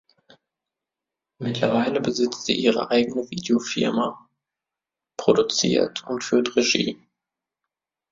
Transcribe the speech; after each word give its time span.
Mittlerweile 1.39 2.01
besitzt 2.01 2.47
sie 2.47 2.55
ihre 2.55 2.89
eigene 2.89 3.29
Video-Firma, 3.29 4.27
produziert 5.15 6.07
und 6.07 6.23
führt 6.23 6.55
Regie. 6.55 6.97